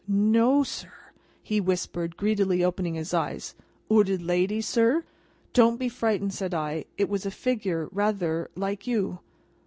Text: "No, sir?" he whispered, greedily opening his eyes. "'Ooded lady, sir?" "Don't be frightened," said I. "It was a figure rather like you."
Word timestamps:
"No, 0.07 0.63
sir?" 0.63 0.91
he 1.43 1.61
whispered, 1.61 2.17
greedily 2.17 2.63
opening 2.63 2.95
his 2.95 3.13
eyes. 3.13 3.53
"'Ooded 3.91 4.19
lady, 4.23 4.59
sir?" 4.59 5.03
"Don't 5.53 5.77
be 5.77 5.89
frightened," 5.89 6.33
said 6.33 6.55
I. 6.55 6.85
"It 6.97 7.07
was 7.07 7.27
a 7.27 7.29
figure 7.29 7.87
rather 7.91 8.49
like 8.55 8.87
you." 8.87 9.19